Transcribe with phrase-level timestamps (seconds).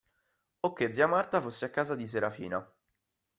[0.67, 2.67] O che zia Marta fosse a casa di Serafina.